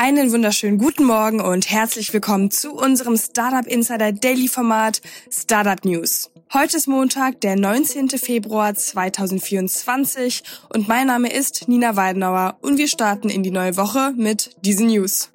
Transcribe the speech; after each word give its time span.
Einen 0.00 0.30
wunderschönen 0.30 0.78
guten 0.78 1.02
Morgen 1.02 1.40
und 1.40 1.72
herzlich 1.72 2.12
willkommen 2.12 2.52
zu 2.52 2.70
unserem 2.70 3.16
Startup 3.16 3.66
Insider 3.66 4.12
Daily 4.12 4.46
Format 4.46 5.02
Startup 5.28 5.84
News. 5.84 6.30
Heute 6.52 6.76
ist 6.76 6.86
Montag, 6.86 7.40
der 7.40 7.56
19. 7.56 8.10
Februar 8.10 8.76
2024 8.76 10.44
und 10.72 10.86
mein 10.86 11.08
Name 11.08 11.32
ist 11.32 11.66
Nina 11.66 11.96
Weidenauer 11.96 12.58
und 12.60 12.78
wir 12.78 12.86
starten 12.86 13.28
in 13.28 13.42
die 13.42 13.50
neue 13.50 13.76
Woche 13.76 14.12
mit 14.16 14.54
diesen 14.64 14.86
News. 14.86 15.30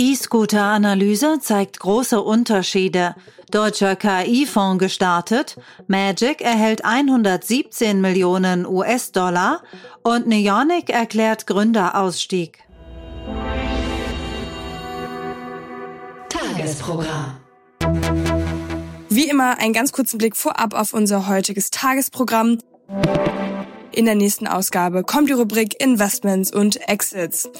E-Scooter-Analyse 0.00 1.40
zeigt 1.40 1.78
große 1.78 2.22
Unterschiede. 2.22 3.14
Deutscher 3.50 3.96
KI-Fonds 3.96 4.82
gestartet, 4.82 5.58
Magic 5.88 6.40
erhält 6.40 6.86
117 6.86 8.00
Millionen 8.00 8.64
US-Dollar 8.64 9.60
und 10.02 10.26
Neonic 10.26 10.88
erklärt 10.88 11.46
Gründerausstieg. 11.46 12.60
Tagesprogramm. 16.30 17.36
Wie 19.10 19.28
immer 19.28 19.58
einen 19.58 19.74
ganz 19.74 19.92
kurzen 19.92 20.16
Blick 20.16 20.34
vorab 20.34 20.72
auf 20.72 20.94
unser 20.94 21.28
heutiges 21.28 21.68
Tagesprogramm. 21.68 22.56
In 23.92 24.04
der 24.04 24.14
nächsten 24.14 24.46
Ausgabe 24.46 25.02
kommt 25.02 25.28
die 25.28 25.32
Rubrik 25.32 25.82
Investments 25.82 26.52
und 26.52 26.88
Exits. 26.88 27.50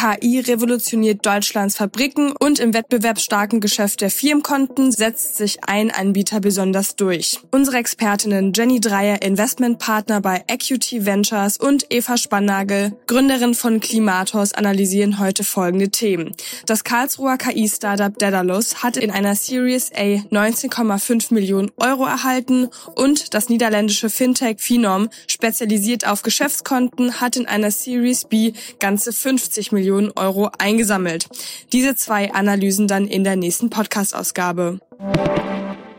KI 0.00 0.40
revolutioniert 0.40 1.26
Deutschlands 1.26 1.76
Fabriken 1.76 2.32
und 2.32 2.58
im 2.58 2.72
wettbewerbsstarken 2.72 3.60
Geschäft 3.60 4.00
der 4.00 4.10
Firmenkonten 4.10 4.92
setzt 4.92 5.36
sich 5.36 5.58
ein 5.66 5.90
Anbieter 5.90 6.40
besonders 6.40 6.96
durch. 6.96 7.38
Unsere 7.50 7.76
Expertinnen 7.76 8.54
Jenny 8.54 8.80
Dreier, 8.80 9.20
Investmentpartner 9.20 10.22
bei 10.22 10.42
Equity 10.48 11.04
Ventures 11.04 11.58
und 11.58 11.84
Eva 11.90 12.16
Spannagel, 12.16 12.96
Gründerin 13.06 13.52
von 13.52 13.78
Klimatos, 13.80 14.54
analysieren 14.54 15.18
heute 15.18 15.44
folgende 15.44 15.90
Themen. 15.90 16.34
Das 16.64 16.82
Karlsruher 16.82 17.36
KI-Startup 17.36 18.18
Daedalus 18.18 18.82
hat 18.82 18.96
in 18.96 19.10
einer 19.10 19.34
Series 19.34 19.92
A 19.94 20.24
19,5 20.30 21.34
Millionen 21.34 21.72
Euro 21.76 22.06
erhalten 22.06 22.70
und 22.94 23.34
das 23.34 23.50
niederländische 23.50 24.08
Fintech 24.08 24.60
spezialisiert 24.60 25.10
spezialisiert 25.26 26.06
auf 26.06 26.22
Geschäftskonten, 26.22 27.20
hat 27.20 27.36
in 27.36 27.44
einer 27.44 27.70
Series 27.70 28.24
B 28.24 28.54
ganze 28.78 29.12
50 29.12 29.72
Millionen 29.72 29.89
Euro 30.16 30.50
eingesammelt. 30.58 31.28
Diese 31.72 31.94
zwei 31.94 32.32
Analysen 32.32 32.88
dann 32.88 33.06
in 33.06 33.24
der 33.24 33.36
nächsten 33.36 33.70
Podcast-Ausgabe. 33.70 34.80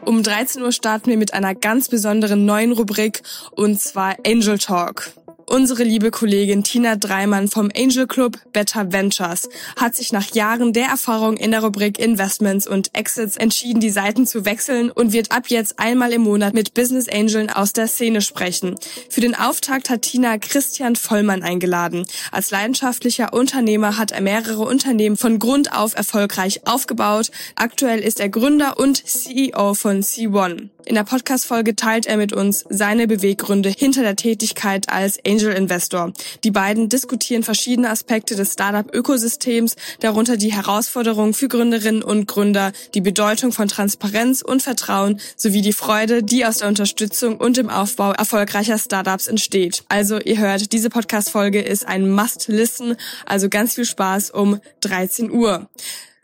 Um 0.05 0.23
13 0.23 0.61
Uhr 0.63 0.71
starten 0.71 1.09
wir 1.09 1.17
mit 1.17 1.33
einer 1.33 1.53
ganz 1.55 1.87
besonderen 1.87 2.45
neuen 2.45 2.71
Rubrik 2.71 3.21
und 3.51 3.79
zwar 3.79 4.15
Angel 4.25 4.57
Talk. 4.57 5.11
Unsere 5.51 5.83
liebe 5.83 6.11
Kollegin 6.11 6.63
Tina 6.63 6.95
Dreimann 6.95 7.49
vom 7.49 7.69
Angel 7.75 8.07
Club 8.07 8.37
Better 8.53 8.93
Ventures 8.93 9.49
hat 9.75 9.97
sich 9.97 10.13
nach 10.13 10.33
Jahren 10.33 10.71
der 10.71 10.85
Erfahrung 10.85 11.35
in 11.35 11.51
der 11.51 11.61
Rubrik 11.61 11.99
Investments 11.99 12.65
und 12.65 12.95
Exits 12.95 13.35
entschieden, 13.35 13.81
die 13.81 13.89
Seiten 13.89 14.25
zu 14.25 14.45
wechseln 14.45 14.91
und 14.91 15.11
wird 15.11 15.33
ab 15.33 15.47
jetzt 15.49 15.77
einmal 15.77 16.13
im 16.13 16.21
Monat 16.21 16.53
mit 16.53 16.73
Business 16.73 17.09
Angeln 17.09 17.49
aus 17.49 17.73
der 17.73 17.89
Szene 17.89 18.21
sprechen. 18.21 18.75
Für 19.09 19.19
den 19.19 19.35
Auftakt 19.35 19.89
hat 19.89 20.03
Tina 20.03 20.37
Christian 20.37 20.95
Vollmann 20.95 21.43
eingeladen. 21.43 22.05
Als 22.31 22.51
leidenschaftlicher 22.51 23.33
Unternehmer 23.33 23.97
hat 23.97 24.13
er 24.13 24.21
mehrere 24.21 24.61
Unternehmen 24.61 25.17
von 25.17 25.37
Grund 25.37 25.73
auf 25.73 25.97
erfolgreich 25.97 26.65
aufgebaut. 26.65 27.29
Aktuell 27.57 27.99
ist 27.99 28.21
er 28.21 28.29
Gründer 28.29 28.79
und 28.79 29.05
CEO 29.05 29.73
von 29.73 30.01
C1. 30.01 30.69
In 30.85 30.95
der 30.95 31.03
Podcast-Folge 31.03 31.75
teilt 31.75 32.05
er 32.05 32.17
mit 32.17 32.33
uns 32.33 32.65
seine 32.69 33.07
Beweggründe 33.07 33.69
hinter 33.69 34.01
der 34.01 34.15
Tätigkeit 34.15 34.89
als 34.89 35.19
Angel 35.25 35.53
Investor. 35.53 36.11
Die 36.43 36.51
beiden 36.51 36.89
diskutieren 36.89 37.43
verschiedene 37.43 37.89
Aspekte 37.89 38.35
des 38.35 38.53
Startup-Ökosystems, 38.53 39.75
darunter 39.99 40.37
die 40.37 40.53
Herausforderungen 40.53 41.33
für 41.33 41.47
Gründerinnen 41.47 42.03
und 42.03 42.27
Gründer, 42.27 42.71
die 42.93 43.01
Bedeutung 43.01 43.51
von 43.51 43.67
Transparenz 43.67 44.41
und 44.41 44.63
Vertrauen 44.63 45.19
sowie 45.35 45.61
die 45.61 45.73
Freude, 45.73 46.23
die 46.23 46.45
aus 46.45 46.57
der 46.57 46.67
Unterstützung 46.67 47.37
und 47.37 47.57
dem 47.57 47.69
Aufbau 47.69 48.11
erfolgreicher 48.11 48.77
Startups 48.77 49.27
entsteht. 49.27 49.83
Also 49.87 50.19
ihr 50.19 50.39
hört, 50.39 50.73
diese 50.73 50.89
Podcast-Folge 50.89 51.61
ist 51.61 51.87
ein 51.87 52.09
Must-Listen, 52.09 52.95
also 53.25 53.49
ganz 53.49 53.75
viel 53.75 53.85
Spaß 53.85 54.31
um 54.31 54.59
13 54.81 55.31
Uhr. 55.31 55.69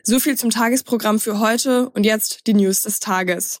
So 0.02 0.20
viel 0.20 0.38
zum 0.38 0.48
Tagesprogramm 0.50 1.20
für 1.20 1.38
heute 1.38 1.90
und 1.90 2.04
jetzt 2.04 2.46
die 2.46 2.54
News 2.54 2.80
des 2.82 2.98
Tages. 2.98 3.60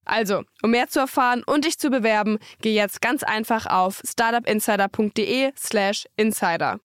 Also, 0.05 0.43
um 0.63 0.71
mehr 0.71 0.87
zu 0.87 0.99
erfahren 0.99 1.43
und 1.45 1.65
dich 1.65 1.77
zu 1.77 1.89
bewerben, 1.89 2.39
geh 2.61 2.73
jetzt 2.73 3.01
ganz 3.01 3.23
einfach 3.23 3.65
auf 3.65 4.01
startupinsider.de/slash 4.05 6.05
insider. 6.15 6.79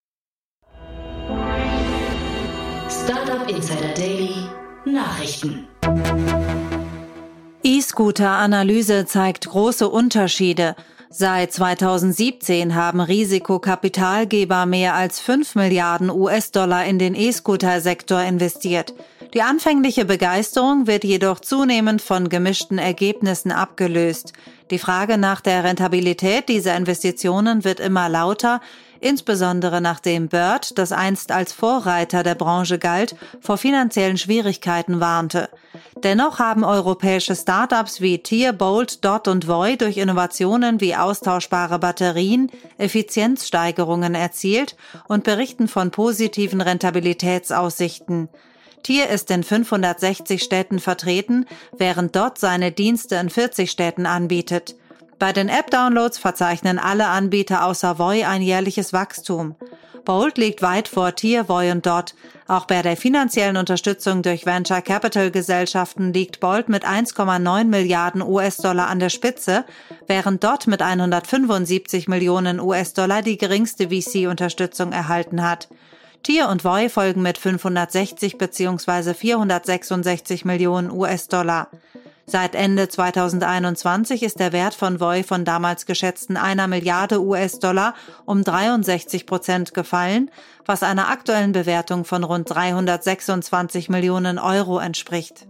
Startup 2.88 3.49
Insider 3.49 3.94
Daily 3.94 4.34
Nachrichten. 4.84 5.66
E-Scooter-Analyse 7.62 9.06
zeigt 9.06 9.48
große 9.48 9.88
Unterschiede. 9.88 10.77
Seit 11.10 11.53
2017 11.53 12.75
haben 12.75 13.00
Risikokapitalgeber 13.00 14.66
mehr 14.66 14.94
als 14.94 15.19
5 15.19 15.56
Milliarden 15.56 16.10
US-Dollar 16.10 16.84
in 16.84 16.98
den 16.98 17.15
E-Scooter-Sektor 17.15 18.22
investiert. 18.22 18.94
Die 19.36 19.42
anfängliche 19.42 20.06
Begeisterung 20.06 20.86
wird 20.86 21.04
jedoch 21.04 21.41
zunehmend 21.41 22.00
von 22.00 22.30
gemischten 22.30 22.78
Ergebnissen 22.78 23.52
abgelöst. 23.52 24.32
Die 24.70 24.78
Frage 24.78 25.19
nach 25.19 25.42
der 25.42 25.62
Rentabilität 25.62 26.48
dieser 26.48 26.74
Investitionen 26.74 27.62
wird 27.62 27.78
immer 27.78 28.08
lauter, 28.08 28.62
insbesondere 28.98 29.82
nachdem 29.82 30.28
Bird, 30.28 30.78
das 30.78 30.91
einst 30.91 31.32
als 31.32 31.52
Vorreiter 31.52 32.22
der 32.22 32.34
Branche 32.34 32.78
galt, 32.78 33.14
vor 33.42 33.58
finanziellen 33.58 34.16
Schwierigkeiten 34.16 35.00
warnte. 35.00 35.50
Dennoch 36.03 36.38
haben 36.38 36.64
europäische 36.64 37.36
Startups 37.36 38.00
wie 38.00 38.22
Tier, 38.22 38.54
Bolt, 38.54 39.04
Dot 39.04 39.28
und 39.28 39.47
Voy 39.47 39.77
durch 39.77 39.98
Innovationen 39.98 40.80
wie 40.80 40.97
austauschbare 40.97 41.78
Batterien 41.78 42.50
Effizienzsteigerungen 42.78 44.15
erzielt 44.15 44.77
und 45.09 45.24
berichten 45.24 45.68
von 45.68 45.91
positiven 45.91 46.62
Rentabilitätsaussichten. 46.62 48.30
Tier 48.86 49.09
ist 49.09 49.33
in 49.33 49.42
560 49.42 50.41
Städten 50.41 50.78
vertreten, 50.78 51.47
während 51.77 52.15
Dot 52.15 52.38
seine 52.38 52.71
Dienste 52.71 53.16
in 53.16 53.30
40 53.30 53.68
Städten 53.68 54.06
anbietet. 54.06 54.77
Bei 55.18 55.33
den 55.33 55.48
App-Downloads 55.48 56.18
verzeichnen 56.18 56.78
alle 56.78 57.09
Anbieter 57.09 57.65
außer 57.65 57.98
Voy 57.98 58.22
ein 58.22 58.42
jährliches 58.42 58.92
Wachstum. 58.92 59.56
Bolt 60.04 60.38
liegt 60.38 60.62
weit 60.62 60.86
vor 60.86 61.16
Tier, 61.16 61.48
Voy 61.48 61.72
und 61.72 61.84
Dot. 61.84 62.15
Auch 62.47 62.66
bei 62.66 62.80
der 62.80 62.97
finanziellen 62.97 63.56
Unterstützung 63.56 64.22
durch 64.22 64.47
Venture 64.47 64.83
Capital 64.83 65.33
Gesellschaften 65.33 66.12
liegt 66.12 66.38
Bolt 66.38 66.68
mit 66.68 66.86
1,9 66.86 67.65
Milliarden 67.65 68.22
US-Dollar 68.22 68.86
an 68.86 69.00
der 69.00 69.10
Spitze, 69.10 69.65
während 70.06 70.44
Dot 70.44 70.68
mit 70.68 70.80
175 70.80 72.06
Millionen 72.06 72.60
US-Dollar 72.60 73.22
die 73.22 73.36
geringste 73.36 73.88
VC-Unterstützung 73.88 74.92
erhalten 74.92 75.42
hat. 75.42 75.66
Tier 76.26 76.48
und 76.48 76.64
Voy 76.64 76.88
folgen 76.88 77.22
mit 77.22 77.38
560 77.38 78.36
bzw. 78.36 79.14
466 79.14 80.44
Millionen 80.44 80.90
US-Dollar. 80.90 81.68
Seit 82.26 82.56
Ende 82.56 82.88
2021 82.88 84.24
ist 84.24 84.40
der 84.40 84.52
Wert 84.52 84.74
von 84.74 84.98
Voi 84.98 85.22
von 85.22 85.44
damals 85.44 85.86
geschätzten 85.86 86.36
einer 86.36 86.66
Milliarde 86.66 87.22
US-Dollar 87.22 87.94
um 88.24 88.42
63 88.42 89.24
Prozent 89.24 89.72
gefallen, 89.72 90.28
was 90.64 90.82
einer 90.82 91.10
aktuellen 91.10 91.52
Bewertung 91.52 92.04
von 92.04 92.24
rund 92.24 92.50
326 92.50 93.88
Millionen 93.88 94.40
Euro 94.40 94.80
entspricht. 94.80 95.46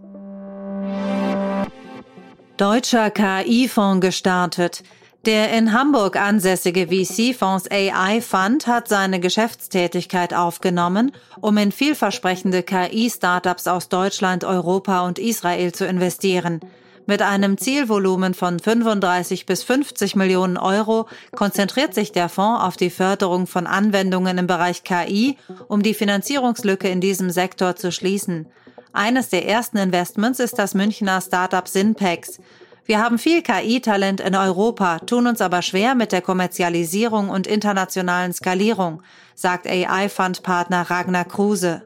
Deutscher 2.57 3.09
KI-Fonds 3.09 4.05
gestartet. 4.05 4.83
Der 5.27 5.51
in 5.51 5.73
Hamburg 5.73 6.15
ansässige 6.15 6.87
VC-Fonds 6.87 7.69
AI 7.69 8.21
Fund 8.21 8.65
hat 8.65 8.87
seine 8.87 9.19
Geschäftstätigkeit 9.19 10.33
aufgenommen, 10.33 11.11
um 11.41 11.57
in 11.57 11.73
vielversprechende 11.73 12.63
KI-Startups 12.63 13.67
aus 13.67 13.89
Deutschland, 13.89 14.45
Europa 14.45 15.05
und 15.05 15.19
Israel 15.19 15.73
zu 15.73 15.85
investieren. 15.85 16.61
Mit 17.07 17.21
einem 17.21 17.57
Zielvolumen 17.57 18.35
von 18.35 18.57
35 18.57 19.45
bis 19.45 19.63
50 19.63 20.15
Millionen 20.15 20.55
Euro 20.55 21.09
konzentriert 21.35 21.93
sich 21.93 22.13
der 22.13 22.29
Fonds 22.29 22.63
auf 22.63 22.77
die 22.77 22.89
Förderung 22.89 23.47
von 23.47 23.67
Anwendungen 23.67 24.37
im 24.37 24.47
Bereich 24.47 24.85
KI, 24.85 25.37
um 25.67 25.83
die 25.83 25.93
Finanzierungslücke 25.93 26.87
in 26.87 27.01
diesem 27.01 27.31
Sektor 27.31 27.75
zu 27.75 27.91
schließen. 27.91 28.47
Eines 28.93 29.27
der 29.27 29.45
ersten 29.45 29.75
Investments 29.75 30.39
ist 30.39 30.57
das 30.57 30.73
Münchner 30.73 31.19
Startup 31.19 31.67
Synpex. 31.67 32.39
Wir 32.87 33.03
haben 33.03 33.19
viel 33.19 33.41
KI-Talent 33.41 34.21
in 34.21 34.33
Europa, 34.33 34.99
tun 34.99 35.27
uns 35.27 35.41
aber 35.41 35.61
schwer 35.61 35.93
mit 35.93 36.13
der 36.13 36.21
Kommerzialisierung 36.21 37.27
und 37.27 37.45
internationalen 37.45 38.31
Skalierung, 38.31 39.03
sagt 39.35 39.67
AI-Fund-Partner 39.67 40.89
Ragnar 40.89 41.25
Kruse. 41.25 41.81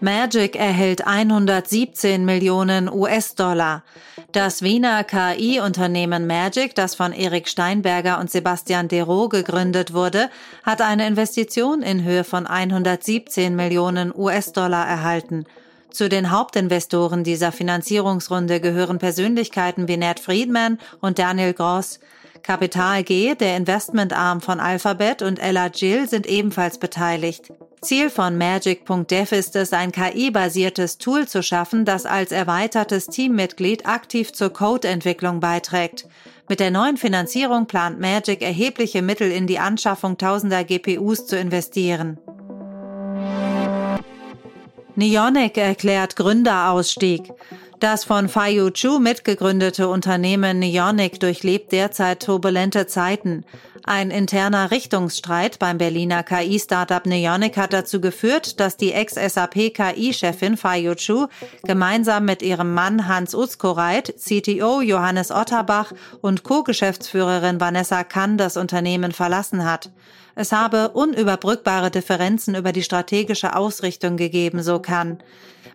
Magic 0.00 0.56
erhält 0.56 1.06
117 1.06 2.24
Millionen 2.24 2.92
US-Dollar. 2.92 3.84
Das 4.32 4.60
Wiener 4.60 5.04
KI-Unternehmen 5.04 6.26
Magic, 6.26 6.74
das 6.74 6.96
von 6.96 7.12
Erik 7.12 7.48
Steinberger 7.48 8.18
und 8.18 8.28
Sebastian 8.28 8.88
Dero 8.88 9.28
gegründet 9.28 9.94
wurde, 9.94 10.30
hat 10.64 10.82
eine 10.82 11.06
Investition 11.06 11.80
in 11.80 12.02
Höhe 12.02 12.24
von 12.24 12.48
117 12.48 13.54
Millionen 13.54 14.12
US-Dollar 14.12 14.84
erhalten. 14.84 15.46
Zu 15.90 16.08
den 16.08 16.30
Hauptinvestoren 16.30 17.24
dieser 17.24 17.52
Finanzierungsrunde 17.52 18.60
gehören 18.60 18.98
Persönlichkeiten 18.98 19.88
wie 19.88 19.96
Ned 19.96 20.20
Friedman 20.20 20.78
und 21.00 21.18
Daniel 21.18 21.54
Gross. 21.54 22.00
Capital 22.42 23.02
G, 23.02 23.34
der 23.34 23.56
Investmentarm 23.56 24.40
von 24.40 24.60
Alphabet 24.60 25.22
und 25.22 25.38
Ella 25.38 25.66
Jill 25.66 26.08
sind 26.08 26.26
ebenfalls 26.26 26.78
beteiligt. 26.78 27.52
Ziel 27.80 28.10
von 28.10 28.36
Magic.dev 28.36 29.32
ist 29.36 29.56
es, 29.56 29.72
ein 29.72 29.92
KI-basiertes 29.92 30.98
Tool 30.98 31.28
zu 31.28 31.42
schaffen, 31.42 31.84
das 31.84 32.06
als 32.06 32.32
erweitertes 32.32 33.06
Teammitglied 33.06 33.86
aktiv 33.86 34.32
zur 34.32 34.52
Codeentwicklung 34.52 35.40
beiträgt. 35.40 36.06
Mit 36.48 36.60
der 36.60 36.70
neuen 36.70 36.96
Finanzierung 36.96 37.66
plant 37.66 38.00
Magic 38.00 38.42
erhebliche 38.42 39.02
Mittel 39.02 39.30
in 39.30 39.46
die 39.46 39.58
Anschaffung 39.58 40.16
tausender 40.16 40.64
GPUs 40.64 41.26
zu 41.26 41.38
investieren. 41.38 42.18
Neonic 44.96 45.58
erklärt 45.58 46.16
Gründerausstieg. 46.16 47.32
Das 47.80 48.04
von 48.04 48.30
Fayu 48.30 48.70
Chu 48.70 48.98
mitgegründete 48.98 49.88
Unternehmen 49.88 50.58
Neonic 50.58 51.20
durchlebt 51.20 51.72
derzeit 51.72 52.22
turbulente 52.22 52.86
Zeiten. 52.86 53.44
Ein 53.88 54.10
interner 54.10 54.72
Richtungsstreit 54.72 55.60
beim 55.60 55.78
Berliner 55.78 56.24
KI-Startup 56.24 57.06
Neonic 57.06 57.56
hat 57.56 57.72
dazu 57.72 58.00
geführt, 58.00 58.58
dass 58.58 58.76
die 58.76 58.90
Ex-SAP-KI-Chefin 58.90 60.56
Fayu 60.56 60.96
Chu 60.96 61.28
gemeinsam 61.62 62.24
mit 62.24 62.42
ihrem 62.42 62.74
Mann 62.74 63.06
Hans 63.06 63.32
Uzkoreit, 63.32 64.12
CTO 64.18 64.80
Johannes 64.80 65.30
Otterbach 65.30 65.92
und 66.20 66.42
Co-Geschäftsführerin 66.42 67.60
Vanessa 67.60 68.02
Kann 68.02 68.36
das 68.36 68.56
Unternehmen 68.56 69.12
verlassen 69.12 69.64
hat. 69.64 69.92
Es 70.34 70.50
habe 70.50 70.88
unüberbrückbare 70.88 71.92
Differenzen 71.92 72.56
über 72.56 72.72
die 72.72 72.82
strategische 72.82 73.54
Ausrichtung 73.54 74.16
gegeben, 74.16 74.64
so 74.64 74.80
kann. 74.80 75.18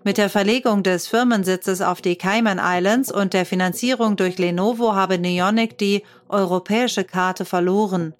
Mit 0.03 0.17
der 0.17 0.29
Verlegung 0.29 0.83
des 0.83 1.07
Firmensitzes 1.07 1.81
auf 1.81 2.01
die 2.01 2.15
Cayman 2.15 2.59
Islands 2.61 3.11
und 3.11 3.33
der 3.33 3.45
Finanzierung 3.45 4.17
durch 4.17 4.37
Lenovo 4.37 4.95
habe 4.95 5.17
Neonic 5.17 5.77
die 5.77 6.03
europäische 6.31 7.03
Karte 7.03 7.45
verloren. 7.45 8.13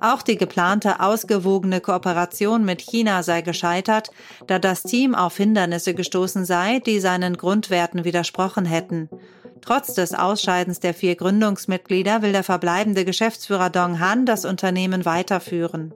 Auch 0.00 0.22
die 0.22 0.36
geplante 0.36 1.00
ausgewogene 1.00 1.80
Kooperation 1.80 2.64
mit 2.64 2.80
China 2.80 3.22
sei 3.22 3.42
gescheitert, 3.42 4.10
da 4.46 4.58
das 4.58 4.82
Team 4.82 5.14
auf 5.14 5.36
Hindernisse 5.36 5.94
gestoßen 5.94 6.44
sei, 6.44 6.80
die 6.80 7.00
seinen 7.00 7.36
Grundwerten 7.36 8.04
widersprochen 8.04 8.64
hätten. 8.64 9.08
Trotz 9.60 9.94
des 9.94 10.14
Ausscheidens 10.14 10.80
der 10.80 10.94
vier 10.94 11.16
Gründungsmitglieder 11.16 12.22
will 12.22 12.32
der 12.32 12.44
verbleibende 12.44 13.04
Geschäftsführer 13.04 13.70
Dong 13.70 14.00
Han 14.00 14.24
das 14.24 14.44
Unternehmen 14.44 15.04
weiterführen. 15.04 15.92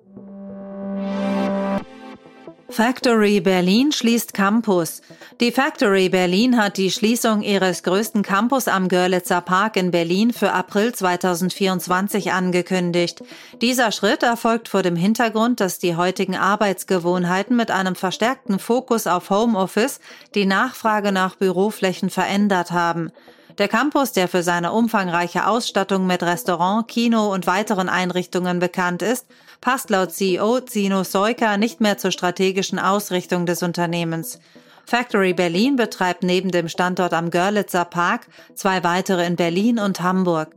Factory 2.73 3.41
Berlin 3.41 3.93
schließt 3.93 4.33
Campus. 4.33 5.03
Die 5.43 5.53
Factory 5.53 6.09
Berlin 6.09 6.57
hat 6.57 6.79
die 6.79 6.91
Schließung 6.91 7.43
ihres 7.43 7.83
größten 7.83 8.23
Campus 8.23 8.67
am 8.67 8.89
Görlitzer 8.89 9.43
Park 9.43 9.77
in 9.77 9.91
Berlin 9.91 10.33
für 10.33 10.53
April 10.53 10.95
2024 10.95 12.33
angekündigt. 12.33 13.23
Dieser 13.61 13.93
Schritt 13.93 14.23
erfolgt 14.23 14.69
vor 14.69 14.83
dem 14.83 14.97
Hintergrund, 14.97 15.61
dass 15.61 15.81
die 15.81 15.97
heutigen 15.97 16.35
Arbeitsgewohnheiten 16.35 17.57
mit 17.57 17.71
einem 17.71 17.95
verstärkten 17.95 18.59
Fokus 18.59 19.07
auf 19.07 19.29
Homeoffice 19.29 20.01
die 20.35 20.47
Nachfrage 20.47 21.13
nach 21.13 21.37
Büroflächen 21.37 22.09
verändert 22.09 22.71
haben. 22.71 23.13
Der 23.59 23.69
Campus, 23.69 24.13
der 24.13 24.29
für 24.29 24.43
seine 24.43 24.73
umfangreiche 24.73 25.47
Ausstattung 25.47 26.07
mit 26.07 26.23
Restaurant, 26.23 26.89
Kino 26.89 27.33
und 27.33 27.47
weiteren 27.47 27.91
Einrichtungen 27.91 28.61
bekannt 28.61 29.03
ist, 29.03 29.27
passt 29.63 29.89
laut 29.89 30.13
CEO 30.13 30.61
Zino 30.61 31.05
Soika 31.05 31.57
nicht 31.57 31.81
mehr 31.81 31.97
zur 31.97 32.11
strategischen 32.11 32.79
Ausrichtung 32.79 33.47
des 33.47 33.63
Unternehmens. 33.63 34.41
Factory 34.85 35.33
Berlin 35.33 35.77
betreibt 35.77 36.25
neben 36.25 36.51
dem 36.51 36.69
Standort 36.69 37.15
am 37.15 37.31
Görlitzer 37.31 37.87
Park 37.87 38.27
zwei 38.55 38.85
weitere 38.85 39.25
in 39.25 39.37
Berlin 39.37 39.79
und 39.79 40.03
Hamburg. 40.03 40.55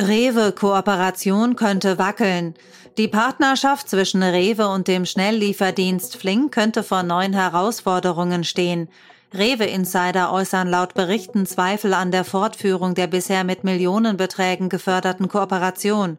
Rewe-Kooperation 0.00 1.54
könnte 1.54 1.98
wackeln. 1.98 2.54
Die 2.98 3.08
Partnerschaft 3.08 3.88
zwischen 3.88 4.22
Rewe 4.24 4.68
und 4.68 4.88
dem 4.88 5.06
Schnelllieferdienst 5.06 6.16
Flink 6.16 6.52
könnte 6.52 6.82
vor 6.82 7.04
neuen 7.04 7.32
Herausforderungen 7.32 8.42
stehen. 8.42 8.88
Rewe-Insider 9.36 10.32
äußern 10.32 10.68
laut 10.68 10.94
Berichten 10.94 11.44
Zweifel 11.44 11.92
an 11.92 12.12
der 12.12 12.22
Fortführung 12.22 12.94
der 12.94 13.08
bisher 13.08 13.42
mit 13.42 13.64
Millionenbeträgen 13.64 14.68
geförderten 14.68 15.26
Kooperation. 15.26 16.18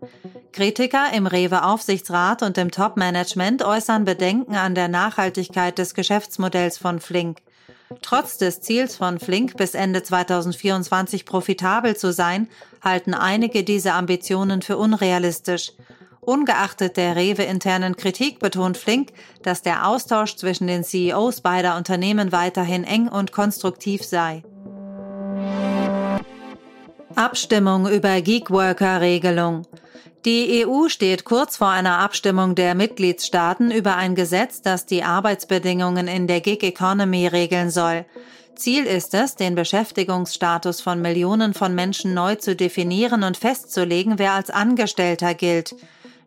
Kritiker 0.52 1.14
im 1.14 1.26
Rewe-Aufsichtsrat 1.26 2.44
und 2.44 2.58
im 2.58 2.72
Top-Management 2.72 3.64
äußern 3.64 4.04
Bedenken 4.04 4.56
an 4.56 4.76
der 4.76 4.90
Nachhaltigkeit 4.90 5.78
des 5.78 5.94
Geschäftsmodells 5.94 6.78
von 6.78 7.00
Flink. 7.00 7.38
Trotz 8.02 8.38
des 8.38 8.60
Ziels 8.60 8.98
von 8.98 9.18
Flink 9.20 9.56
bis 9.56 9.76
Ende 9.76 10.04
2024 10.04 11.26
profitabel 11.26 11.96
zu 11.96 12.12
sein, 12.12 12.50
halten 12.84 13.14
einige 13.14 13.64
diese 13.64 13.94
Ambitionen 13.94 14.62
für 14.62 14.76
unrealistisch. 14.76 15.72
Ungeachtet 16.26 16.98
der 16.98 17.16
Rewe-internen 17.16 17.96
Kritik 17.96 18.40
betont 18.40 18.78
Flink, 18.78 19.10
dass 19.44 19.62
der 19.62 19.88
Austausch 19.88 20.36
zwischen 20.36 20.66
den 20.66 20.84
CEOs 20.84 21.42
beider 21.42 21.78
Unternehmen 21.78 22.32
weiterhin 22.32 22.84
eng 22.84 23.08
und 23.08 23.32
konstruktiv 23.32 24.04
sei. 24.04 24.44
Abstimmung 27.16 27.88
über 27.88 28.22
Geekworker-Regelung. 28.22 29.68
Die 30.26 30.66
EU 30.66 30.90
steht 30.90 31.24
kurz 31.24 31.58
vor 31.58 31.70
einer 31.70 32.00
Abstimmung 32.00 32.56
der 32.56 32.74
Mitgliedstaaten 32.74 33.70
über 33.70 33.96
ein 33.96 34.16
Gesetz, 34.16 34.64
das 34.64 34.88
die 34.88 35.04
Arbeitsbedingungen 35.04 36.08
in 36.08 36.26
der 36.26 36.42
Gig 36.42 36.64
Economy 36.64 37.28
regeln 37.28 37.70
soll. 37.70 38.06
Ziel 38.56 38.86
ist 38.86 39.14
es, 39.14 39.36
den 39.36 39.54
Beschäftigungsstatus 39.54 40.82
von 40.82 41.02
Millionen 41.02 41.54
von 41.54 41.76
Menschen 41.76 42.16
neu 42.16 42.36
zu 42.36 42.56
definieren 42.56 43.24
und 43.24 43.38
festzulegen, 43.38 44.18
wer 44.18 44.34
als 44.34 44.50
Angestellter 44.50 45.36
gilt. 45.36 45.76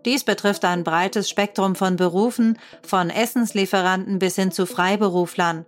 Dies 0.05 0.25
betrifft 0.25 0.65
ein 0.65 0.85
breites 0.85 1.29
Spektrum 1.29 1.75
von 1.75 1.97
Berufen, 1.97 2.59
von 2.83 3.11
Essenslieferanten 3.11 4.19
bis 4.19 4.37
hin 4.37 4.53
zu 4.53 4.67
Freiberuflern. 4.67 5.67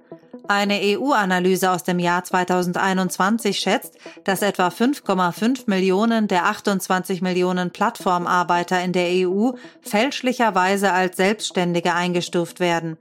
Eine 0.49 0.81
EU-Analyse 0.83 1.71
aus 1.71 1.85
dem 1.85 1.99
Jahr 1.99 2.25
2021 2.25 3.59
schätzt, 3.59 3.99
dass 4.25 4.43
etwa 4.43 4.69
5,5 4.69 5.65
Millionen 5.67 6.27
der 6.27 6.47
28 6.47 7.23
Millionen 7.23 7.71
Plattformarbeiter 7.71 8.83
in 8.83 8.93
der 8.93 9.29
EU 9.29 9.53
fälschlicherweise 9.81 10.93
als 10.93 11.17
Selbstständige 11.17 11.95
eingestuft 11.95 12.59
werden. 12.59 12.99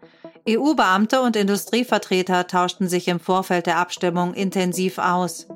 EU-Beamte 0.48 1.22
und 1.22 1.36
Industrievertreter 1.36 2.48
tauschten 2.48 2.88
sich 2.88 3.08
im 3.08 3.20
Vorfeld 3.20 3.66
der 3.66 3.78
Abstimmung 3.78 4.34
intensiv 4.34 4.98
aus. 4.98 5.48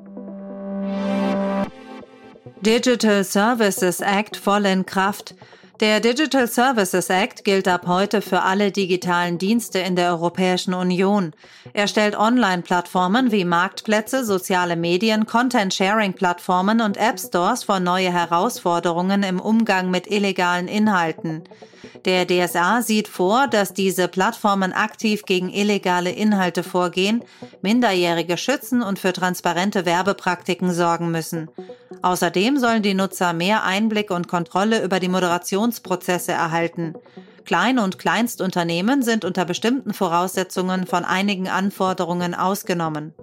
Digital 2.60 3.24
Services 3.24 4.00
Act 4.00 4.36
voll 4.36 4.66
in 4.66 4.86
Kraft. 4.86 5.34
Der 5.80 5.98
Digital 5.98 6.46
Services 6.46 7.10
Act 7.10 7.44
gilt 7.44 7.66
ab 7.66 7.88
heute 7.88 8.22
für 8.22 8.42
alle 8.42 8.70
digitalen 8.70 9.38
Dienste 9.38 9.80
in 9.80 9.96
der 9.96 10.10
Europäischen 10.10 10.72
Union. 10.72 11.32
Er 11.72 11.88
stellt 11.88 12.16
Online-Plattformen 12.16 13.32
wie 13.32 13.44
Marktplätze, 13.44 14.24
soziale 14.24 14.76
Medien, 14.76 15.26
Content-Sharing-Plattformen 15.26 16.80
und 16.80 16.96
App-Stores 16.96 17.64
vor 17.64 17.80
neue 17.80 18.12
Herausforderungen 18.12 19.24
im 19.24 19.40
Umgang 19.40 19.90
mit 19.90 20.06
illegalen 20.06 20.68
Inhalten. 20.68 21.42
Der 22.04 22.26
DSA 22.26 22.82
sieht 22.82 23.08
vor, 23.08 23.48
dass 23.48 23.72
diese 23.72 24.08
Plattformen 24.08 24.74
aktiv 24.74 25.22
gegen 25.24 25.48
illegale 25.48 26.10
Inhalte 26.10 26.62
vorgehen, 26.62 27.24
Minderjährige 27.62 28.36
schützen 28.36 28.82
und 28.82 28.98
für 28.98 29.14
transparente 29.14 29.86
Werbepraktiken 29.86 30.72
sorgen 30.72 31.10
müssen. 31.10 31.48
Außerdem 32.02 32.58
sollen 32.58 32.82
die 32.82 32.92
Nutzer 32.92 33.32
mehr 33.32 33.64
Einblick 33.64 34.10
und 34.10 34.28
Kontrolle 34.28 34.84
über 34.84 35.00
die 35.00 35.08
Moderationsprozesse 35.08 36.32
erhalten. 36.32 36.94
Klein- 37.46 37.78
und 37.78 37.98
Kleinstunternehmen 37.98 39.02
sind 39.02 39.24
unter 39.24 39.46
bestimmten 39.46 39.94
Voraussetzungen 39.94 40.86
von 40.86 41.04
einigen 41.04 41.48
Anforderungen 41.48 42.34
ausgenommen. 42.34 43.14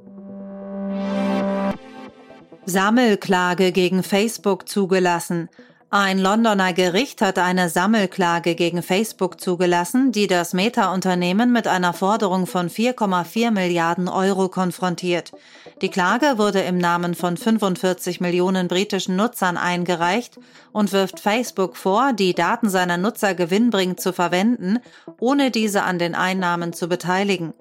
Sammelklage 2.65 3.71
gegen 3.71 4.01
Facebook 4.03 4.67
zugelassen. 4.67 5.49
Ein 5.93 6.19
Londoner 6.19 6.71
Gericht 6.71 7.21
hat 7.21 7.37
eine 7.37 7.67
Sammelklage 7.67 8.55
gegen 8.55 8.81
Facebook 8.81 9.41
zugelassen, 9.41 10.13
die 10.13 10.27
das 10.27 10.53
Meta-Unternehmen 10.53 11.51
mit 11.51 11.67
einer 11.67 11.91
Forderung 11.91 12.47
von 12.47 12.69
4,4 12.69 13.51
Milliarden 13.51 14.07
Euro 14.07 14.47
konfrontiert. 14.47 15.33
Die 15.81 15.89
Klage 15.89 16.37
wurde 16.37 16.61
im 16.61 16.77
Namen 16.77 17.13
von 17.13 17.35
45 17.35 18.21
Millionen 18.21 18.69
britischen 18.69 19.17
Nutzern 19.17 19.57
eingereicht 19.57 20.39
und 20.71 20.93
wirft 20.93 21.19
Facebook 21.19 21.75
vor, 21.75 22.13
die 22.13 22.33
Daten 22.33 22.69
seiner 22.69 22.95
Nutzer 22.95 23.35
gewinnbringend 23.35 23.99
zu 23.99 24.13
verwenden, 24.13 24.79
ohne 25.19 25.51
diese 25.51 25.83
an 25.83 25.99
den 25.99 26.15
Einnahmen 26.15 26.71
zu 26.71 26.87
beteiligen. 26.87 27.53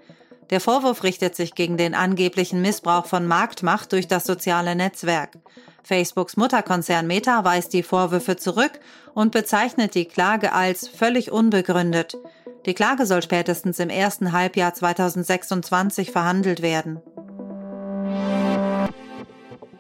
Der 0.51 0.61
Vorwurf 0.61 1.03
richtet 1.03 1.35
sich 1.35 1.57
gegen 1.57 1.77
den 1.77 1.97
angeblichen 1.97 2.63
Missbrauch 2.63 3.07
von 3.07 3.27
Marktmacht 3.27 3.91
durch 3.91 4.07
das 4.07 4.25
soziale 4.25 4.77
Netzwerk. 4.77 5.37
Facebooks 5.83 6.37
Mutterkonzern 6.37 7.07
Meta 7.07 7.45
weist 7.45 7.73
die 7.73 7.83
Vorwürfe 7.83 8.37
zurück 8.37 8.73
und 9.15 9.33
bezeichnet 9.33 9.95
die 9.95 10.05
Klage 10.05 10.53
als 10.53 10.89
völlig 10.89 11.33
unbegründet. 11.33 12.17
Die 12.67 12.75
Klage 12.75 13.07
soll 13.07 13.23
spätestens 13.23 13.79
im 13.79 13.89
ersten 13.89 14.33
Halbjahr 14.33 14.75
2026 14.75 16.11
verhandelt 16.11 16.63
werden. 16.63 17.01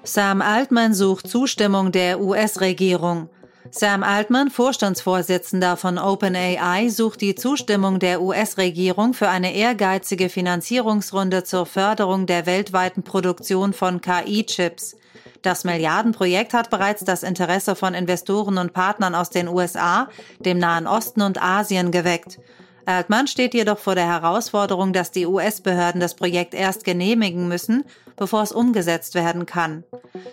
Sam 0.02 0.40
Altman 0.40 0.94
sucht 0.94 1.28
Zustimmung 1.28 1.92
der 1.92 2.20
US-Regierung. 2.20 3.28
Sam 3.70 4.02
Altman, 4.02 4.50
Vorstandsvorsitzender 4.50 5.76
von 5.76 5.98
OpenAI, 5.98 6.88
sucht 6.88 7.20
die 7.20 7.34
Zustimmung 7.36 7.98
der 8.00 8.20
US-Regierung 8.20 9.14
für 9.14 9.28
eine 9.28 9.54
ehrgeizige 9.54 10.28
Finanzierungsrunde 10.28 11.44
zur 11.44 11.66
Förderung 11.66 12.26
der 12.26 12.46
weltweiten 12.46 13.04
Produktion 13.04 13.72
von 13.72 14.00
KI-Chips. 14.00 14.96
Das 15.42 15.64
Milliardenprojekt 15.64 16.52
hat 16.52 16.68
bereits 16.68 17.04
das 17.04 17.22
Interesse 17.22 17.74
von 17.74 17.94
Investoren 17.94 18.58
und 18.58 18.72
Partnern 18.74 19.14
aus 19.14 19.30
den 19.30 19.48
USA, 19.48 20.08
dem 20.38 20.58
Nahen 20.58 20.86
Osten 20.86 21.22
und 21.22 21.42
Asien 21.42 21.90
geweckt. 21.90 22.38
Altman 22.84 23.26
steht 23.26 23.54
jedoch 23.54 23.78
vor 23.78 23.94
der 23.94 24.06
Herausforderung, 24.06 24.92
dass 24.92 25.10
die 25.10 25.26
US-Behörden 25.26 26.00
das 26.00 26.14
Projekt 26.14 26.54
erst 26.54 26.84
genehmigen 26.84 27.48
müssen, 27.48 27.84
bevor 28.16 28.42
es 28.42 28.52
umgesetzt 28.52 29.14
werden 29.14 29.46
kann. 29.46 29.84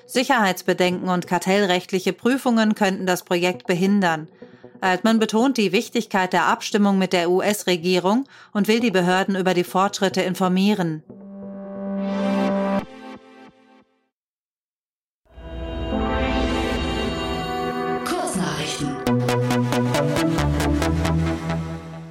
Sicherheitsbedenken 0.05 1.09
und 1.09 1.27
kartellrechtliche 1.27 2.13
Prüfungen 2.13 2.75
könnten 2.75 3.05
das 3.05 3.23
Projekt 3.23 3.67
behindern. 3.67 4.27
Altman 4.81 5.19
betont 5.19 5.57
die 5.57 5.71
Wichtigkeit 5.71 6.33
der 6.33 6.45
Abstimmung 6.45 6.97
mit 6.97 7.13
der 7.13 7.29
US-Regierung 7.29 8.25
und 8.53 8.67
will 8.67 8.79
die 8.79 8.91
Behörden 8.91 9.35
über 9.35 9.53
die 9.53 9.63
Fortschritte 9.63 10.21
informieren. 10.21 11.03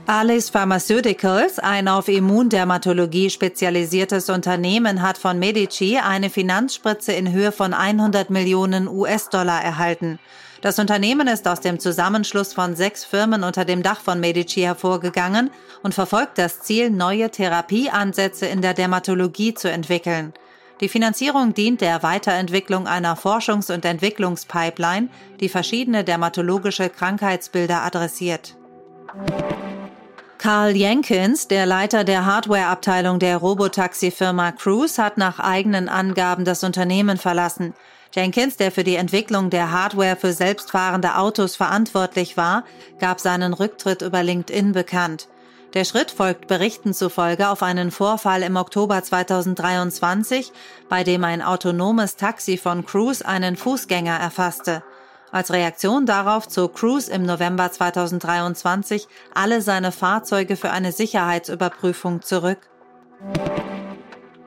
Alice 0.09 0.51
Pharmaceuticals, 0.51 1.59
ein 1.59 1.89
auf 1.89 2.07
Immundermatologie 2.07 3.29
spezialisiertes 3.29 4.31
Unternehmen, 4.31 5.03
hat 5.03 5.19
von 5.19 5.37
Medici 5.41 5.99
eine 5.99 6.31
Finanzspritze 6.31 7.13
in 7.13 7.33
Höhe 7.33 7.51
von 7.51 7.75
100 7.75 8.31
Millionen 8.31 8.87
US-Dollar 8.87 9.61
erhalten. 9.61 10.21
Das 10.61 10.79
Unternehmen 10.79 11.27
ist 11.27 11.49
aus 11.49 11.61
dem 11.61 11.81
Zusammenschluss 11.81 12.53
von 12.53 12.77
sechs 12.77 13.05
Firmen 13.05 13.43
unter 13.43 13.65
dem 13.65 13.83
Dach 13.83 13.99
von 13.99 14.21
Medici 14.21 14.61
hervorgegangen 14.61 15.51
und 15.83 15.93
verfolgt 15.93 16.39
das 16.39 16.61
Ziel, 16.61 16.91
neue 16.91 17.29
Therapieansätze 17.29 18.47
in 18.47 18.63
der 18.63 18.75
Dermatologie 18.75 19.55
zu 19.55 19.69
entwickeln. 19.69 20.35
Die 20.81 20.89
Finanzierung 20.89 21.53
dient 21.53 21.81
der 21.81 22.05
Weiterentwicklung 22.05 22.87
einer 22.87 23.17
Forschungs- 23.17 23.73
und 23.75 23.85
Entwicklungspipeline, 23.85 25.09
die 25.41 25.49
verschiedene 25.49 26.05
dermatologische 26.05 26.91
Krankheitsbilder 26.91 27.83
adressiert. 27.83 28.57
Carl 30.39 30.77
Jenkins, 30.77 31.49
der 31.49 31.65
Leiter 31.65 32.05
der 32.05 32.27
Hardware-Abteilung 32.27 33.19
der 33.19 33.39
Robotaxi-Firma 33.39 34.53
Cruise, 34.53 35.03
hat 35.03 35.17
nach 35.17 35.41
eigenen 35.41 35.89
Angaben 35.89 36.45
das 36.45 36.63
Unternehmen 36.63 37.17
verlassen. 37.17 37.73
Jenkins, 38.15 38.57
der 38.57 38.71
für 38.71 38.85
die 38.85 38.97
Entwicklung 38.97 39.51
der 39.51 39.73
Hardware 39.73 40.17
für 40.17 40.33
selbstfahrende 40.33 41.17
Autos 41.17 41.57
verantwortlich 41.57 42.37
war, 42.37 42.65
gab 42.99 43.21
seinen 43.21 43.55
Rücktritt 43.55 44.03
über 44.03 44.23
LinkedIn 44.23 44.73
bekannt. 44.73 45.29
Der 45.75 45.85
Schritt 45.85 46.11
folgt 46.11 46.47
Berichten 46.47 46.95
zufolge 46.95 47.49
auf 47.49 47.63
einen 47.63 47.91
Vorfall 47.91 48.43
im 48.43 48.57
Oktober 48.57 49.03
2023, 49.03 50.53
bei 50.89 51.03
dem 51.03 51.25
ein 51.25 51.43
autonomes 51.43 52.17
Taxi 52.17 52.57
von 52.57 52.85
Cruise 52.87 53.27
einen 53.27 53.57
Fußgänger 53.57 54.17
erfasste. 54.19 54.83
Als 55.37 55.53
Reaktion 55.53 56.07
darauf 56.07 56.49
zog 56.49 56.77
Cruise 56.77 57.13
im 57.13 57.23
November 57.23 57.71
2023 57.71 59.07
alle 59.35 59.61
seine 59.61 59.93
Fahrzeuge 59.93 60.57
für 60.57 60.71
eine 60.71 60.93
Sicherheitsüberprüfung 60.93 62.23
zurück. 62.23 62.71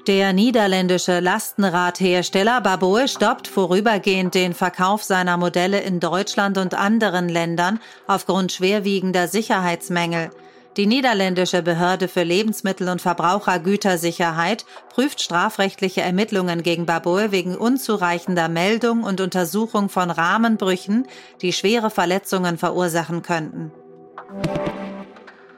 Der 0.08 0.34
niederländische 0.34 1.19
Lastenradhersteller 1.19 2.62
Baboe 2.62 3.08
stoppt 3.08 3.48
vorübergehend 3.48 4.34
den 4.34 4.55
Verkauf 4.55 5.03
seiner 5.03 5.38
Modelle 5.38 5.79
in 5.79 6.00
Deutschland 6.00 6.58
und 6.58 6.74
anderen 6.74 7.29
Ländern 7.29 7.79
aufgrund 8.08 8.51
schwerwiegender 8.51 9.27
Sicherheitsmängel. 9.27 10.31
Die 10.77 10.85
niederländische 10.85 11.61
Behörde 11.61 12.07
für 12.07 12.23
Lebensmittel- 12.23 12.89
und 12.89 13.01
Verbrauchergütersicherheit 13.01 14.65
prüft 14.93 15.21
strafrechtliche 15.21 16.01
Ermittlungen 16.01 16.63
gegen 16.63 16.85
Baboe 16.85 17.31
wegen 17.31 17.57
unzureichender 17.57 18.49
Meldung 18.49 19.03
und 19.03 19.19
Untersuchung 19.19 19.89
von 19.89 20.11
Rahmenbrüchen, 20.11 21.07
die 21.41 21.53
schwere 21.53 21.89
Verletzungen 21.89 22.57
verursachen 22.57 23.23
könnten. 23.23 23.71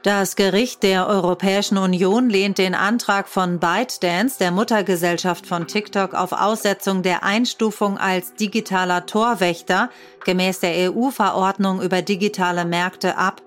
Das 0.02 0.34
Gericht 0.34 0.82
der 0.82 1.06
Europäischen 1.06 1.78
Union 1.78 2.28
lehnt 2.28 2.58
den 2.58 2.74
Antrag 2.74 3.28
von 3.28 3.60
ByteDance, 3.60 4.36
der 4.36 4.50
Muttergesellschaft 4.50 5.46
von 5.46 5.68
TikTok, 5.68 6.14
auf 6.14 6.32
Aussetzung 6.32 7.04
der 7.04 7.22
Einstufung 7.22 7.98
als 7.98 8.34
digitaler 8.34 9.06
Torwächter 9.06 9.90
gemäß 10.24 10.58
der 10.58 10.92
EU-Verordnung 10.92 11.80
über 11.80 12.02
digitale 12.02 12.64
Märkte 12.64 13.16
ab. 13.16 13.42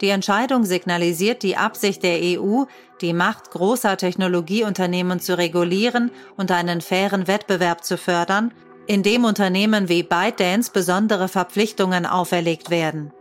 Die 0.00 0.08
Entscheidung 0.08 0.64
signalisiert 0.64 1.42
die 1.42 1.56
Absicht 1.56 2.02
der 2.02 2.18
EU, 2.22 2.64
die 3.00 3.12
Macht 3.12 3.50
großer 3.50 3.96
Technologieunternehmen 3.96 5.20
zu 5.20 5.38
regulieren 5.38 6.10
und 6.36 6.50
einen 6.50 6.80
fairen 6.80 7.26
Wettbewerb 7.26 7.84
zu 7.84 7.96
fördern, 7.96 8.52
indem 8.86 9.24
Unternehmen 9.24 9.88
wie 9.88 10.02
ByteDance 10.02 10.70
besondere 10.72 11.28
Verpflichtungen 11.28 12.06
auferlegt 12.06 12.70
werden. 12.70 13.12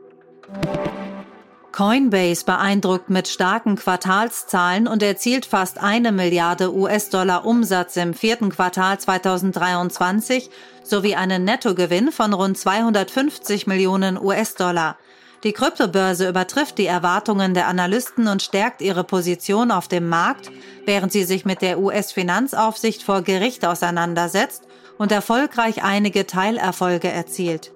Coinbase 1.74 2.46
beeindruckt 2.46 3.10
mit 3.10 3.27
starken 3.27 3.77
Quartalszahlen 3.77 4.88
und 4.88 5.01
erzielt 5.01 5.48
fast 5.48 5.80
eine 5.80 6.12
Milliarde 6.12 6.72
US-Dollar 6.72 7.46
Umsatz 7.46 7.98
im 7.98 8.13
vierten 8.13 8.50
Quartal 8.50 9.00
2023 9.00 10.51
sowie 10.84 11.15
einen 11.15 11.44
Nettogewinn 11.46 12.12
von 12.12 12.34
rund 12.34 12.60
250 12.60 13.65
Millionen 13.65 14.24
US-Dollar. 14.24 14.98
Die 15.43 15.51
Kryptobörse 15.51 16.29
übertrifft 16.29 16.77
die 16.77 16.85
Erwartungen 16.85 17.53
der 17.53 17.67
Analysten 17.67 18.27
und 18.29 18.41
stärkt 18.41 18.81
ihre 18.81 19.03
Position 19.03 19.71
auf 19.71 19.89
dem 19.89 20.07
Markt, 20.07 20.50
während 20.85 21.12
sie 21.12 21.25
sich 21.25 21.43
mit 21.43 21.62
der 21.62 21.79
US-Finanzaufsicht 21.79 23.03
vor 23.03 23.23
Gericht 23.23 23.65
auseinandersetzt 23.65 24.63
und 24.97 25.12
erfolgreich 25.12 25.83
einige 25.83 26.25
Teilerfolge 26.25 27.09
erzielt. 27.09 27.73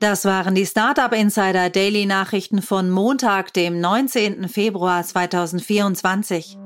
Das 0.00 0.24
waren 0.24 0.56
die 0.56 0.66
Startup 0.66 1.12
Insider 1.12 1.70
Daily 1.70 2.04
Nachrichten 2.04 2.62
von 2.62 2.90
Montag, 2.90 3.54
dem 3.54 3.80
19. 3.80 4.48
Februar 4.48 5.04
2024. 5.04 6.58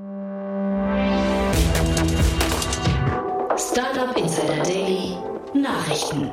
Startup 3.57 4.17
Insider 4.17 4.63
Daily 4.65 5.17
Nachrichten. 5.55 6.31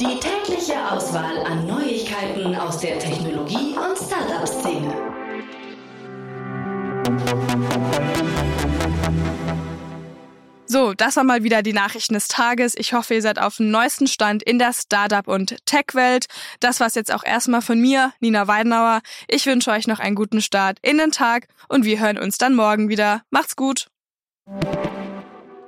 Die 0.00 0.18
tägliche 0.18 0.74
Auswahl 0.90 1.38
an 1.46 1.63
Neuigkeiten 2.24 2.56
aus 2.56 2.78
der 2.80 2.98
Technologie- 2.98 3.74
und 3.76 3.96
Startup-Szene. 3.96 4.94
So, 10.66 10.94
das 10.94 11.16
war 11.16 11.24
mal 11.24 11.44
wieder 11.44 11.62
die 11.62 11.72
Nachrichten 11.72 12.14
des 12.14 12.26
Tages. 12.26 12.74
Ich 12.76 12.94
hoffe, 12.94 13.14
ihr 13.14 13.22
seid 13.22 13.38
auf 13.38 13.58
dem 13.58 13.70
neuesten 13.70 14.06
Stand 14.06 14.42
in 14.42 14.58
der 14.58 14.72
Startup- 14.72 15.28
und 15.28 15.56
Tech-Welt. 15.66 16.26
Das 16.60 16.80
war's 16.80 16.94
jetzt 16.94 17.12
auch 17.12 17.24
erstmal 17.24 17.62
von 17.62 17.80
mir, 17.80 18.12
Nina 18.20 18.48
Weidenauer. 18.48 19.00
Ich 19.28 19.46
wünsche 19.46 19.70
euch 19.70 19.86
noch 19.86 20.00
einen 20.00 20.16
guten 20.16 20.40
Start 20.40 20.78
in 20.82 20.98
den 20.98 21.12
Tag 21.12 21.46
und 21.68 21.84
wir 21.84 22.00
hören 22.00 22.18
uns 22.18 22.38
dann 22.38 22.54
morgen 22.54 22.88
wieder. 22.88 23.22
Macht's 23.30 23.56
gut! 23.56 23.86